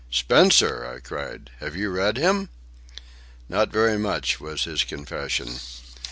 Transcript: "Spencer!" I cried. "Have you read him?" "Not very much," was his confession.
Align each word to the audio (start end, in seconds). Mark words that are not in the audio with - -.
"Spencer!" 0.09 0.83
I 0.83 0.99
cried. 0.99 1.51
"Have 1.59 1.75
you 1.75 1.91
read 1.91 2.17
him?" 2.17 2.49
"Not 3.47 3.69
very 3.71 3.99
much," 3.99 4.39
was 4.39 4.63
his 4.63 4.83
confession. 4.83 5.59